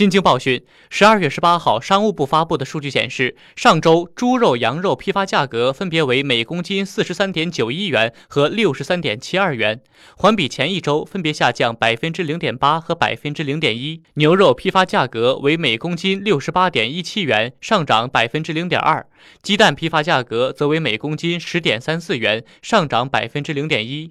[0.00, 9.82] 新京报讯十二月十八号商务部发布的数据显示上周猪肉羊肉批发价格分别为每公斤四十三点九一元和六十三点七二元
[10.16, 14.02] 环比前一周分别下降百分之零点八和百分之零点一。
[14.14, 19.06] 牛肉批发价格为每公斤六十八点一七元上涨百分之零点二
[19.42, 24.08] 鸡蛋批发价格则为每公斤十点三四元上涨百分之零点一。